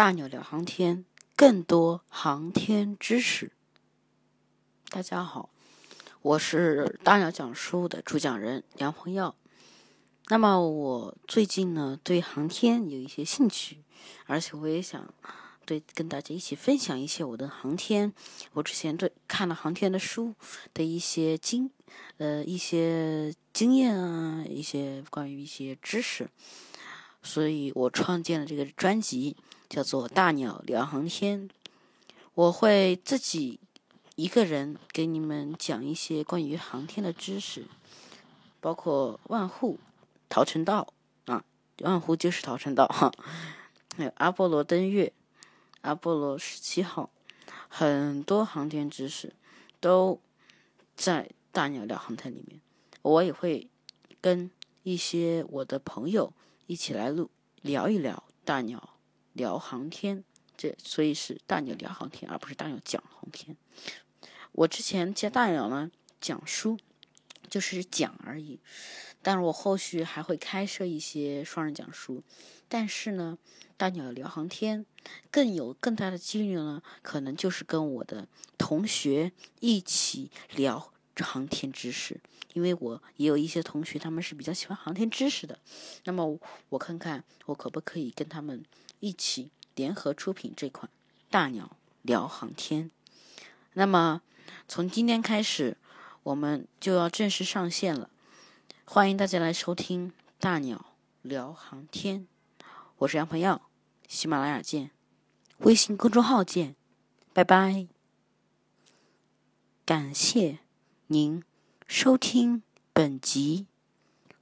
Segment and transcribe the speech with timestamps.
[0.00, 1.04] 大鸟聊航天，
[1.36, 3.52] 更多航天知识。
[4.88, 5.50] 大家好，
[6.22, 9.36] 我是大鸟讲书的主讲人杨鹏耀。
[10.28, 13.82] 那么我最近呢，对航天有一些兴趣，
[14.24, 15.12] 而且我也想
[15.66, 18.14] 对跟大家一起分享一些我的航天，
[18.54, 20.34] 我之前对看了航天的书
[20.72, 21.70] 的一些经
[22.16, 26.30] 呃一些经验啊，一些关于一些知识，
[27.22, 29.36] 所以我创建了这个专辑，
[29.68, 31.48] 叫做《大鸟聊航天》。
[32.34, 33.60] 我会自己
[34.16, 37.66] 一个人给你们讲一些关于航天的知识，
[38.60, 39.78] 包括万户。
[40.32, 40.94] 陶成道
[41.24, 41.42] 啊，
[41.80, 43.12] 万户就是陶成道哈，
[43.96, 45.12] 还有阿波罗登月，
[45.80, 47.10] 阿波罗十七号，
[47.68, 49.34] 很多航天知识
[49.80, 50.20] 都
[50.94, 52.60] 在大鸟聊航天里面。
[53.02, 53.68] 我也会
[54.20, 54.48] 跟
[54.84, 56.32] 一些我的朋友
[56.70, 58.90] 一起来录聊一聊大鸟
[59.32, 60.22] 聊航天，
[60.56, 63.56] 这所以是大鸟聊航天，而不是大鸟讲航天。
[64.52, 66.78] 我之前接大鸟呢讲书，
[67.48, 68.60] 就是讲而已。
[69.20, 72.22] 但是我后续还会开设一些双人讲书，
[72.68, 73.36] 但是呢，
[73.76, 74.86] 大鸟聊航天
[75.32, 82.20] 更有更大的几率呢，可能就是跟我的同学一起聊航天知识，
[82.54, 85.58] 因为我也有一些同学他们是比较喜欢航天知识的，
[86.04, 86.38] 那么
[86.70, 88.64] 我看看我可不可以跟他们
[89.00, 90.90] 一起联合出品这款
[91.28, 92.90] 大鸟聊航天，
[93.74, 94.22] 那么
[94.66, 95.76] 从今天开始
[96.22, 98.08] 我们就要正式上线了。
[98.84, 100.86] 欢迎大家来收听《大鸟
[101.22, 102.26] 聊航天》，
[102.98, 103.68] 我是杨鹏耀，
[104.08, 104.90] 喜马拉雅见，
[105.58, 106.74] 微信公众号见，
[107.32, 107.86] 拜拜。
[109.84, 110.69] 感谢。
[111.12, 111.42] 您
[111.88, 113.66] 收听本集。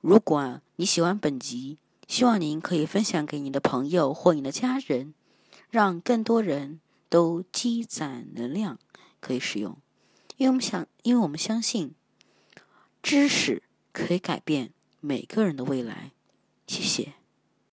[0.03, 5.15] 如果你喜欢本集，希望您可以分享给你的朋友或你的家人，
[5.71, 8.79] 让更多人都积攒能量
[9.19, 9.79] 可以使用。
[10.37, 11.95] 因为我们想，因为我们相信
[13.03, 13.63] 知识。
[13.91, 16.13] 可以改变每个人的未来，
[16.67, 17.15] 谢谢。